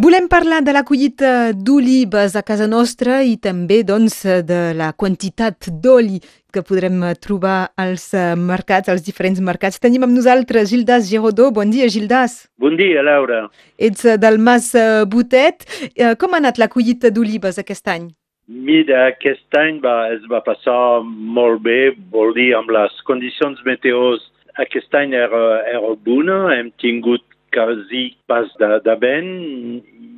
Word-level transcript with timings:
Volem 0.00 0.28
parlar 0.32 0.62
de 0.64 0.72
la 0.72 0.80
collita 0.88 1.52
d'olives 1.52 2.32
a 2.32 2.40
casa 2.40 2.64
nostra 2.64 3.18
i 3.20 3.34
també 3.36 3.82
doncs, 3.84 4.22
de 4.48 4.60
la 4.78 4.94
quantitat 4.96 5.68
d'oli 5.82 6.22
que 6.54 6.62
podrem 6.64 7.02
trobar 7.20 7.74
als 7.76 8.06
eh, 8.16 8.32
mercats, 8.32 8.88
als 8.88 9.04
diferents 9.04 9.42
mercats. 9.44 9.76
Tenim 9.76 10.06
amb 10.06 10.16
nosaltres 10.16 10.70
Gildas 10.70 11.10
Girodó. 11.10 11.50
Bon 11.52 11.68
dia, 11.68 11.90
Gildas. 11.92 12.46
Bon 12.56 12.80
dia, 12.80 13.02
Laura. 13.04 13.42
Ets 13.76 14.06
eh, 14.06 14.16
del 14.16 14.40
Mas 14.40 14.70
eh, 14.72 15.04
Botet. 15.04 15.68
Com 16.16 16.32
ha 16.32 16.40
anat 16.40 16.56
la 16.62 16.70
collita 16.72 17.12
d'olives 17.12 17.60
aquest 17.60 17.92
any? 17.92 18.08
Mira, 18.48 19.04
aquest 19.12 19.52
any 19.60 19.82
va, 19.84 19.98
es 20.14 20.24
va 20.32 20.40
passar 20.46 21.04
molt 21.04 21.60
bé, 21.66 21.92
vol 22.14 22.32
dir, 22.38 22.54
amb 22.56 22.72
les 22.72 22.96
condicions 23.04 23.60
meteors. 23.68 24.24
Aquest 24.64 24.96
any 24.96 25.12
era, 25.12 25.60
era 25.68 25.92
bona, 26.08 26.46
hem 26.56 26.72
tingut 26.80 27.26
quasi 27.52 28.16
pas 28.30 28.50
de, 28.60 28.68
de 28.84 28.94
vent 29.00 29.32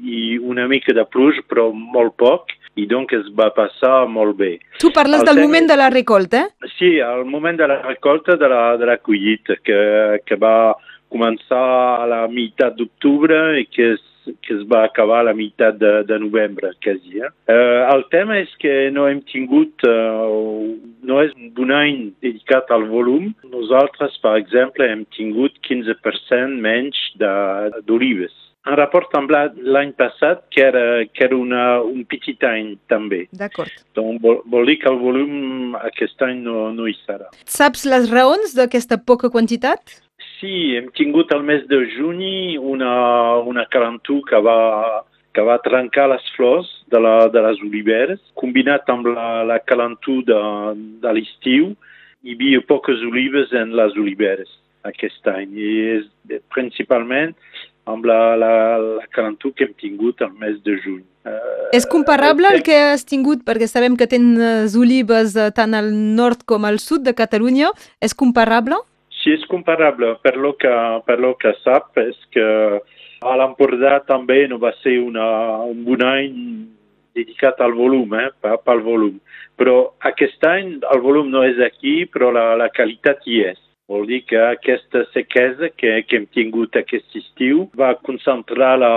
i 0.02 0.38
una 0.38 0.66
mica 0.68 0.94
de 0.96 1.04
pluja, 1.08 1.44
però 1.48 1.70
molt 1.72 2.16
poc, 2.20 2.52
i 2.74 2.86
donc 2.88 3.12
es 3.12 3.26
va 3.36 3.50
passar 3.54 4.06
molt 4.08 4.36
bé. 4.38 4.52
Tu 4.80 4.90
parles 4.94 5.20
el 5.20 5.28
del 5.28 5.40
ten... 5.40 5.44
moment 5.48 5.68
de 5.68 5.76
la 5.76 5.90
recolta? 5.92 6.46
Sí, 6.78 6.94
al 7.04 7.26
moment 7.28 7.58
de 7.60 7.68
la 7.68 7.82
recolta 7.82 8.36
de 8.40 8.48
la, 8.48 8.62
de 8.80 8.88
la 8.88 8.96
collita, 8.98 9.58
que, 9.64 9.82
que 10.24 10.40
va 10.40 10.74
començar 11.12 11.66
a 12.00 12.08
la 12.08 12.22
meitat 12.32 12.78
d'octubre 12.78 13.58
i 13.60 13.66
que 13.68 13.92
que 14.24 14.54
es 14.56 14.62
va 14.70 14.84
acabar 14.86 15.20
a 15.20 15.28
la 15.30 15.34
meitat 15.36 15.78
de, 15.80 15.92
de 16.08 16.18
novembre, 16.22 16.72
quasi. 16.84 17.22
Eh? 17.22 17.30
Uh, 17.50 17.80
el 17.94 18.04
tema 18.14 18.38
és 18.42 18.52
que 18.62 18.90
no 18.94 19.08
hem 19.10 19.22
tingut, 19.30 19.86
uh, 19.88 20.72
no 21.08 21.22
és 21.24 21.34
un 21.36 21.74
any 21.76 22.04
dedicat 22.24 22.70
al 22.74 22.86
volum. 22.92 23.32
Nosaltres, 23.52 24.18
per 24.24 24.36
exemple, 24.40 24.88
hem 24.88 25.04
tingut 25.16 25.58
15% 25.68 26.62
menys 26.62 27.02
d'olives 27.18 28.38
en 28.62 28.76
rapport 28.78 29.10
amb 29.18 29.32
l'any 29.32 29.90
passat, 29.98 30.44
que 30.54 30.62
era, 30.62 30.84
que 31.10 31.24
era 31.26 31.36
una, 31.36 31.64
un 31.82 32.04
petit 32.06 32.42
any 32.46 32.76
també. 32.90 33.24
D'acord. 33.34 33.72
Donc 33.98 34.22
vol, 34.22 34.38
vol 34.52 34.70
dir 34.70 34.78
que 34.82 34.90
el 34.90 35.00
volum 35.02 35.74
aquest 35.80 36.22
any 36.22 36.44
no, 36.46 36.70
no 36.74 36.86
hi 36.86 36.94
serà. 37.02 37.32
Saps 37.50 37.84
les 37.90 38.06
raons 38.12 38.54
d'aquesta 38.58 39.00
poca 39.02 39.32
quantitat? 39.34 39.98
Sí, 40.42 40.74
hem 40.74 40.88
tingut 40.98 41.30
al 41.30 41.44
mes 41.46 41.62
de 41.70 41.78
juny 41.94 42.58
una, 42.58 42.92
una 43.46 43.62
calentur 43.70 44.24
que 44.26 44.40
va, 44.42 45.04
que 45.30 45.44
va 45.46 45.60
trencar 45.62 46.08
les 46.10 46.24
flors 46.34 46.66
de, 46.90 46.98
la, 46.98 47.28
de 47.30 47.44
les 47.46 47.62
oliveres, 47.62 48.18
combinat 48.34 48.90
amb 48.90 49.06
la, 49.06 49.44
la 49.46 49.60
calentur 49.62 50.18
de, 50.26 50.40
de 51.04 51.14
l'estiu, 51.14 51.70
hi 52.26 52.34
havia 52.34 52.64
poques 52.66 53.06
olives 53.06 53.54
en 53.54 53.76
les 53.78 53.94
oliveres 53.94 54.50
aquest 54.90 55.30
any. 55.30 55.54
I 55.54 55.72
és, 55.94 56.10
principalment 56.50 57.36
amb 57.86 58.10
la, 58.10 58.34
la, 58.34 58.52
la 58.82 59.08
calentur 59.14 59.54
que 59.54 59.68
hem 59.68 59.78
tingut 59.78 60.26
al 60.26 60.34
mes 60.42 60.58
de 60.66 60.74
juny. 60.82 61.04
Uh, 61.22 61.70
és 61.70 61.86
comparable 61.86 62.50
el 62.50 62.64
que 62.66 62.74
has 62.90 63.06
tingut, 63.06 63.46
perquè 63.46 63.70
sabem 63.70 63.94
que 63.94 64.10
tens 64.10 64.74
olives 64.74 65.36
eh, 65.38 65.52
tant 65.54 65.78
al 65.78 65.94
nord 65.94 66.42
com 66.50 66.66
al 66.66 66.82
sud 66.82 67.06
de 67.06 67.14
Catalunya. 67.14 67.70
És 68.02 68.14
comparable? 68.18 68.82
Sí, 69.22 69.30
és 69.30 69.44
comparable. 69.46 70.16
Per 70.22 70.34
lo 70.36 70.56
que, 70.58 70.72
per 71.06 71.18
lo 71.22 71.36
que 71.38 71.54
sap 71.62 71.98
és 72.02 72.18
que 72.34 72.46
a 73.22 73.34
l'Empordà 73.38 74.00
també 74.08 74.48
no 74.50 74.58
va 74.58 74.72
ser 74.82 74.96
una, 74.98 75.26
un 75.70 75.84
bon 75.86 76.02
any 76.02 76.32
dedicat 77.14 77.60
al 77.62 77.76
volum, 77.78 78.16
eh, 78.18 78.30
pel 78.66 78.82
volum. 78.82 79.20
Però 79.60 79.92
aquest 80.10 80.42
any 80.48 80.78
el 80.90 81.02
volum 81.04 81.30
no 81.30 81.44
és 81.46 81.60
aquí, 81.62 82.02
però 82.10 82.32
la, 82.34 82.52
la 82.58 82.70
qualitat 82.74 83.22
hi 83.28 83.44
és. 83.52 83.60
Vol 83.90 84.06
dir 84.08 84.22
que 84.26 84.40
aquesta 84.40 85.04
sequesa 85.12 85.68
que, 85.76 86.00
que 86.08 86.18
hem 86.18 86.26
tingut 86.34 86.74
aquest 86.78 87.14
estiu 87.18 87.66
va 87.78 87.92
concentrar 88.06 88.76
la, 88.80 88.94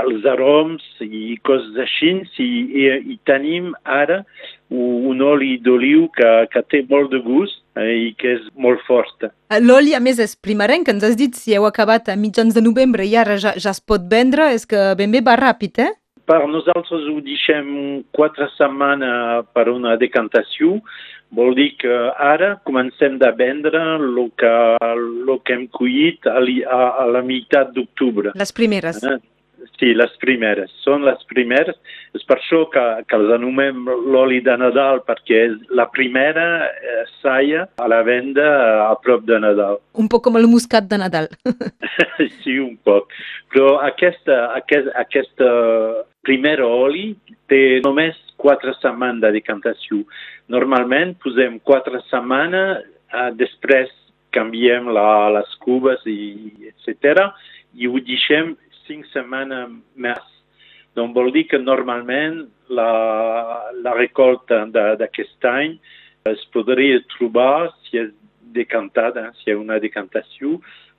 els 0.00 0.24
aroms 0.28 0.84
i 1.04 1.36
coses 1.46 1.76
així 1.84 2.12
i, 2.42 2.48
i, 2.82 2.86
i 3.14 3.16
tenim 3.28 3.74
ara 3.84 4.24
un 4.70 5.22
oli 5.22 5.56
d'oliu 5.62 6.08
que, 6.16 6.32
que 6.52 6.64
té 6.72 6.82
molt 6.90 7.12
de 7.14 7.22
gust 7.24 7.62
i 7.76 8.14
que 8.18 8.36
és 8.38 8.46
molt 8.54 8.80
forta. 8.86 9.32
L'oli, 9.60 9.94
a 9.94 10.00
més, 10.00 10.20
és 10.22 10.36
primerenc, 10.36 10.88
ens 10.88 11.04
has 11.04 11.16
dit 11.18 11.34
si 11.36 11.54
heu 11.56 11.66
acabat 11.68 12.08
a 12.08 12.16
mitjans 12.16 12.56
de 12.56 12.64
novembre 12.64 13.04
i 13.04 13.16
ara 13.16 13.36
ja, 13.36 13.54
ja 13.60 13.74
es 13.74 13.80
pot 13.80 14.08
vendre, 14.10 14.50
és 14.56 14.66
que 14.66 14.94
ben 14.98 15.12
bé 15.12 15.22
va 15.24 15.36
ràpid, 15.40 15.82
eh? 15.84 15.92
Per 16.26 16.40
nosaltres 16.50 17.04
ho 17.06 17.20
deixem 17.22 17.66
quatre 18.16 18.48
setmanes 18.56 19.46
per 19.54 19.68
una 19.70 19.94
decantació, 20.00 20.80
Vol 21.34 21.56
dir 21.58 21.72
que 21.80 21.94
ara 22.22 22.52
comencem 22.64 23.18
a 23.26 23.32
vendre 23.34 23.80
el 23.96 24.18
que, 24.38 24.52
el 24.78 25.32
que 25.42 25.56
hem 25.56 25.66
collit 25.74 26.26
a, 26.30 26.38
a, 26.38 26.82
a 27.02 27.06
la 27.10 27.22
meitat 27.26 27.72
d'octubre. 27.74 28.32
Les 28.38 28.54
primeres. 28.54 29.02
Eh? 29.02 29.16
Sí, 29.76 29.92
les 29.94 30.12
primeres. 30.22 30.72
Són 30.84 31.04
les 31.06 31.20
primeres. 31.30 31.76
És 32.16 32.24
per 32.28 32.38
això 32.38 32.62
que, 32.72 32.84
que 33.08 33.18
els 33.18 33.32
anomem 33.34 33.84
l'oli 34.12 34.40
de 34.44 34.56
Nadal, 34.60 35.02
perquè 35.06 35.42
és 35.48 35.56
la 35.76 35.88
primera 35.92 36.46
eh, 36.66 37.02
saia 37.20 37.66
a 37.82 37.88
la 37.92 38.02
venda 38.06 38.46
a 38.86 38.94
prop 39.02 39.26
de 39.28 39.40
Nadal. 39.42 39.80
Un 40.00 40.08
poc 40.12 40.24
com 40.26 40.38
el 40.40 40.48
muscat 40.50 40.88
de 40.90 41.00
Nadal. 41.02 41.28
sí, 42.42 42.58
un 42.58 42.76
poc. 42.86 43.12
Però 43.52 43.76
aquesta, 43.84 44.46
aquest, 44.56 44.88
aquesta 44.96 45.50
primera 46.26 46.66
oli 46.66 47.10
té 47.50 47.80
només 47.84 48.16
quatre 48.40 48.74
setmanes 48.80 49.22
de 49.24 49.34
decantació. 49.38 50.02
Normalment 50.52 51.14
posem 51.22 51.60
quatre 51.66 52.00
setmanes, 52.10 52.84
eh, 53.12 53.30
després 53.38 53.92
canviem 54.36 54.90
la, 54.92 55.30
les 55.38 55.52
cubes 55.64 56.02
i 56.10 56.18
etc. 56.68 57.30
i 57.76 57.88
ho 57.88 58.00
deixem 58.04 58.54
cinc 58.86 59.06
setmanes 59.12 59.72
més. 59.94 60.24
Donc 60.96 61.14
vol 61.14 61.30
dir 61.34 61.44
que 61.50 61.60
normalment 61.60 62.46
la, 62.72 62.90
la 63.84 63.92
recolta 63.94 64.64
d'aquest 64.72 65.44
any 65.50 65.76
es 66.26 66.42
podria 66.54 67.02
trobar, 67.16 67.68
si 67.86 68.00
és 68.00 68.10
decantada, 68.56 69.30
si 69.38 69.50
hi 69.50 69.54
ha 69.54 69.60
una 69.60 69.78
decantació, 69.82 70.56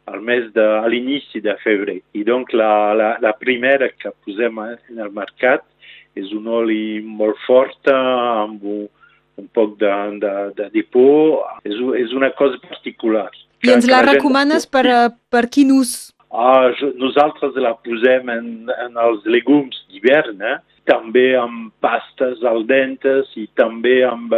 al 0.08 0.22
mes 0.24 0.46
de, 0.56 0.64
a 0.64 0.88
l'inici 0.88 1.42
de 1.44 1.56
febrer. 1.64 2.00
I 2.16 2.24
donc 2.24 2.54
la, 2.56 2.94
la, 2.96 3.10
la 3.20 3.34
primera 3.36 3.90
que 3.92 4.14
posem 4.24 4.62
en 4.64 5.02
el 5.04 5.12
mercat 5.12 5.66
és 6.18 6.32
un 6.34 6.48
oli 6.48 7.02
molt 7.04 7.38
fort 7.46 7.92
amb 7.92 8.64
un, 8.64 8.86
un 9.38 9.50
poc 9.54 9.76
de, 9.82 9.92
de, 10.24 10.34
de 10.58 10.70
dipó. 10.74 11.08
És, 11.68 11.76
és 12.00 12.16
una 12.16 12.32
cosa 12.40 12.62
particular. 12.64 13.30
I 13.66 13.74
ens 13.76 13.90
la, 13.90 14.00
la 14.00 14.14
recomanes 14.14 14.64
gent... 14.66 14.74
per, 14.74 14.86
per 15.34 15.48
quin 15.52 15.76
ús? 15.76 15.98
Ah, 16.32 16.72
nosaltres 17.00 17.56
la 17.56 17.74
posem 17.80 18.30
en, 18.30 18.48
en 18.74 18.98
els 19.00 19.24
legums 19.26 19.78
d'hivern, 19.92 20.42
eh? 20.44 20.58
també 20.88 21.36
amb 21.36 21.74
pastes 21.84 22.44
al 22.48 22.66
dentes 22.68 23.32
i 23.36 23.46
també 23.60 24.02
amb, 24.08 24.34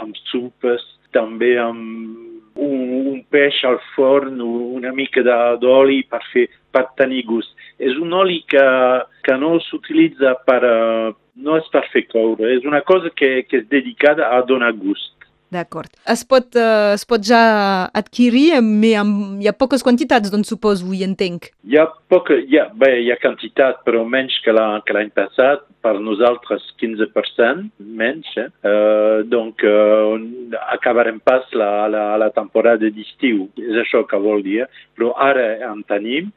amb 0.00 0.18
sopes, 0.30 0.84
també 1.12 1.54
amb 1.60 2.60
un, 2.60 2.84
un 3.12 3.20
peix 3.32 3.60
al 3.68 3.78
forn, 3.94 4.40
una 4.40 4.92
mica 4.96 5.22
d'oli 5.60 6.02
per, 6.08 6.22
fer, 6.32 6.46
per 6.72 6.86
tenir 6.98 7.24
gust. 7.28 7.52
És 7.78 7.96
un 8.00 8.12
oli 8.16 8.40
que, 8.48 8.66
que 9.24 9.36
no 9.40 9.56
s'utilitza 9.64 10.34
per, 10.48 10.60
no 11.36 11.56
és 11.60 11.70
per 11.72 11.86
fer 11.92 12.06
coure, 12.10 12.52
és 12.56 12.66
una 12.68 12.82
cosa 12.86 13.12
que, 13.16 13.40
que 13.48 13.62
és 13.62 13.70
dedicada 13.72 14.32
a 14.36 14.42
donar 14.48 14.72
gust. 14.76 15.14
D'acord. 15.50 15.90
Es, 16.06 16.22
pot, 16.22 16.54
uh, 16.54 16.92
es 16.94 17.02
pot 17.10 17.24
ja 17.26 17.40
adquirir, 17.96 18.60
però 18.62 18.92
hi 19.42 19.48
ha 19.50 19.56
poques 19.56 19.82
quantitats, 19.82 20.30
doncs 20.30 20.52
suposo, 20.52 20.86
ho 20.86 20.94
entenc. 21.06 21.50
Hi 21.66 21.80
ha, 21.80 21.88
poca, 22.12 22.38
hi 22.38 22.60
ha, 22.60 22.68
bé, 22.70 22.92
hi 23.02 23.10
ha 23.10 23.18
quantitat, 23.18 23.82
però 23.86 24.04
menys 24.06 24.36
que 24.44 24.54
l'any 24.54 25.10
passat, 25.16 25.66
per 25.80 25.96
nosaltres 25.98 26.62
15% 26.80 27.70
menys. 27.80 28.30
Eh? 28.38 28.46
Uh, 28.62 29.26
donc, 29.26 29.64
uh, 29.66 30.14
acabarem 30.76 31.18
pas 31.24 31.46
la, 31.56 31.88
la, 31.90 32.04
la 32.20 32.30
temporada 32.36 32.90
d'estiu, 32.92 33.48
és 33.58 33.80
això 33.82 34.04
que 34.06 34.20
vol 34.20 34.44
dir, 34.46 34.68
però 34.94 35.14
ara 35.18 35.48
en 35.72 35.82
tenim 35.88 36.30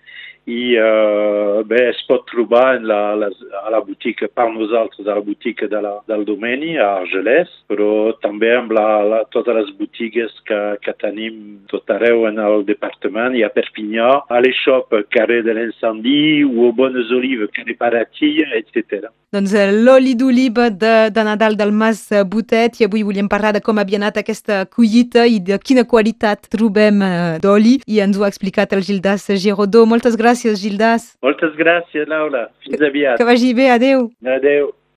i 0.45 0.75
uh, 0.75 1.63
bé, 1.63 1.85
es 1.93 2.01
pot 2.07 2.25
trobar 2.27 2.75
en 2.75 2.87
la, 2.89 3.15
la, 3.15 3.29
a 3.63 3.71
la 3.71 3.79
botiga, 3.79 4.27
per 4.27 4.50
nosaltres, 4.51 5.07
a 5.07 5.15
la 5.15 5.23
botiga 5.23 5.69
de 5.71 5.79
la, 5.85 5.94
del 6.09 6.25
domeni, 6.27 6.75
a 6.75 6.89
Argelès, 7.00 7.51
però 7.71 8.12
també 8.23 8.51
amb 8.57 8.73
la, 8.75 8.88
la, 9.07 9.21
totes 9.31 9.56
les 9.56 9.71
botigues 9.79 10.35
que, 10.47 10.59
que 10.83 10.95
tenim 11.00 11.63
tot 11.71 11.88
arreu 11.95 12.27
en 12.27 12.41
el 12.44 12.65
departament, 12.68 13.38
i 13.39 13.45
a 13.47 13.51
Perpinyà, 13.56 14.09
a 14.27 14.44
l'Eixop, 14.44 14.91
carrer 15.15 15.41
de 15.47 15.56
l'Incendi, 15.56 16.44
o 16.44 16.68
a 16.68 16.75
Bones 16.75 17.15
Olives, 17.15 17.53
carrer 17.56 17.79
Paratilla, 17.79 18.51
etc. 18.59 19.07
Doncs 19.33 19.56
eh, 19.57 19.71
l'oli 19.71 20.13
d'oliva 20.19 20.68
de, 20.69 21.09
de 21.09 21.23
Nadal 21.25 21.56
del 21.57 21.71
Mas 21.71 22.03
Botet, 22.29 22.81
i 22.81 22.89
avui 22.89 23.06
volíem 23.07 23.31
parlar 23.31 23.56
de 23.56 23.63
com 23.63 23.79
havia 23.79 24.01
anat 24.01 24.19
aquesta 24.19 24.65
collita 24.68 25.23
i 25.25 25.39
de 25.39 25.56
quina 25.63 25.88
qualitat 25.88 26.51
trobem 26.51 27.00
eh, 27.00 27.15
d'oli, 27.41 27.79
i 27.88 28.03
ens 28.03 28.19
ho 28.19 28.27
ha 28.27 28.33
explicat 28.33 28.75
el 28.75 28.83
Gildas 28.83 29.31
Girodó. 29.39 29.88
Moltes 29.88 30.19
gràcies 30.19 30.32
gràcies, 30.33 30.62
Gildas. 30.62 31.13
Moltes 31.21 31.53
gràcies, 31.56 32.07
Laura. 32.09 32.47
Fins 32.65 32.81
aviat. 32.81 33.18
Que 33.18 33.25
vagi 33.27 33.53
bé. 33.53 33.69
Adéu. 33.69 34.09
Adéu. 34.25 34.71